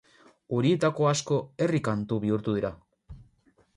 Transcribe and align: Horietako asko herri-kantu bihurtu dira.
Horietako 0.59 1.07
asko 1.11 1.37
herri-kantu 1.65 2.21
bihurtu 2.25 2.57
dira. 2.59 2.73